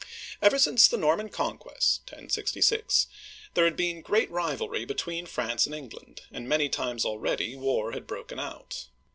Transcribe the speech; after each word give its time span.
Ever 0.41 0.57
since 0.57 0.87
the 0.87 0.97
Norman 0.97 1.29
Conquest 1.29 2.01
(1066), 2.09 3.05
there 3.53 3.65
had 3.65 3.75
been 3.75 4.03
sreat 4.03 4.31
rivalry 4.31 4.83
between 4.83 5.27
France 5.27 5.67
and 5.67 5.75
England, 5.75 6.21
and 6.31 6.49
many 6.49 6.71
already 6.73 7.55
war 7.55 7.91
had 7.91 8.07
broken 8.07 8.39
out. 8.39 8.87